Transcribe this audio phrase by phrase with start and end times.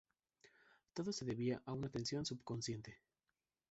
[0.95, 2.97] Todo se debía a una tensión subconsciente.